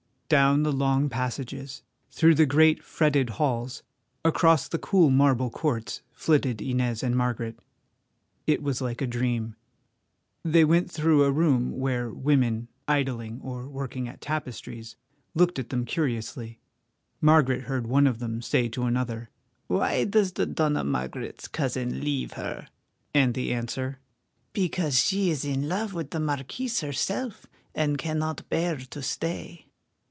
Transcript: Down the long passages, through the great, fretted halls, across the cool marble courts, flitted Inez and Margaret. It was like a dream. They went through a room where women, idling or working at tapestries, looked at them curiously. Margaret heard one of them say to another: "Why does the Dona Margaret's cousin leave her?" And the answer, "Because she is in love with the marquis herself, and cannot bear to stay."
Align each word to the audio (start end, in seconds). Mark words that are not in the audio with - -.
Down 0.45 0.63
the 0.63 0.71
long 0.71 1.09
passages, 1.09 1.83
through 2.09 2.35
the 2.35 2.45
great, 2.45 2.81
fretted 2.85 3.31
halls, 3.31 3.83
across 4.23 4.69
the 4.69 4.79
cool 4.79 5.09
marble 5.09 5.49
courts, 5.49 6.03
flitted 6.13 6.61
Inez 6.61 7.03
and 7.03 7.17
Margaret. 7.17 7.59
It 8.47 8.63
was 8.63 8.79
like 8.79 9.01
a 9.01 9.05
dream. 9.07 9.57
They 10.45 10.63
went 10.63 10.89
through 10.89 11.25
a 11.25 11.31
room 11.33 11.77
where 11.77 12.09
women, 12.11 12.69
idling 12.87 13.41
or 13.43 13.67
working 13.67 14.07
at 14.07 14.21
tapestries, 14.21 14.95
looked 15.33 15.59
at 15.59 15.67
them 15.69 15.83
curiously. 15.83 16.61
Margaret 17.19 17.63
heard 17.63 17.85
one 17.85 18.07
of 18.07 18.19
them 18.19 18.41
say 18.41 18.69
to 18.69 18.83
another: 18.83 19.29
"Why 19.67 20.05
does 20.05 20.31
the 20.31 20.45
Dona 20.45 20.85
Margaret's 20.85 21.49
cousin 21.49 21.99
leave 21.99 22.31
her?" 22.35 22.69
And 23.13 23.33
the 23.33 23.53
answer, 23.53 23.99
"Because 24.53 24.97
she 24.97 25.29
is 25.29 25.43
in 25.43 25.67
love 25.67 25.93
with 25.93 26.11
the 26.11 26.21
marquis 26.21 26.71
herself, 26.79 27.47
and 27.75 27.97
cannot 27.97 28.47
bear 28.47 28.77
to 28.77 29.01
stay." 29.01 29.65